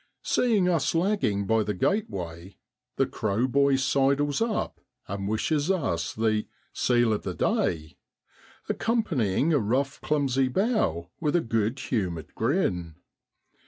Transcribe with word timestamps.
Seeing 0.23 0.67
us 0.67 0.95
lagging 0.95 1.45
by 1.45 1.61
the 1.61 1.75
gateway 1.75 2.57
the 2.95 3.05
crow 3.05 3.47
boy 3.47 3.75
sidles 3.75 4.41
up 4.41 4.81
and 5.07 5.27
wishes 5.27 5.69
us 5.69 6.11
the 6.15 6.23
1 6.47 6.47
seal 6.73 7.13
of 7.13 7.21
the 7.21 7.35
day,' 7.35 7.97
accompanying 8.67 9.53
a 9.53 9.59
rough 9.59 10.01
clumsy 10.01 10.47
bow 10.47 11.11
with 11.19 11.35
a 11.35 11.41
good 11.41 11.77
humoured 11.77 12.33
grin. 12.33 12.95